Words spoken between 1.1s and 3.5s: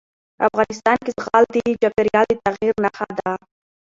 زغال د چاپېریال د تغیر نښه ده.